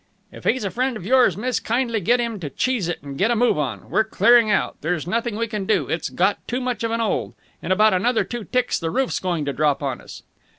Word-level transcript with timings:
"If 0.31 0.45
he's 0.45 0.63
a 0.63 0.71
friend 0.71 0.97
of 0.97 1.05
yours, 1.05 1.37
miss, 1.37 1.59
kindly 1.59 1.99
get 2.01 2.19
'im 2.19 2.39
to 2.39 2.49
cheese 2.49 2.87
it 2.87 3.03
and 3.03 3.19
get 3.19 3.29
a 3.29 3.35
move 3.35 3.59
on. 3.59 3.87
We're 3.91 4.03
clearing 4.03 4.49
out. 4.49 4.77
There's 4.81 5.05
nothing 5.05 5.35
we 5.35 5.45
can 5.45 5.67
do. 5.67 5.87
It's 5.89 6.09
got 6.09 6.39
too 6.47 6.59
much 6.59 6.83
of 6.83 6.89
an 6.89 7.01
'old. 7.01 7.35
In 7.61 7.71
about 7.71 7.93
another 7.93 8.23
two 8.23 8.45
ticks 8.45 8.79
the 8.79 8.89
roof's 8.89 9.19
going 9.19 9.45
to 9.45 9.53
drop 9.53 9.83
on 9.83 10.01
us." 10.01 10.23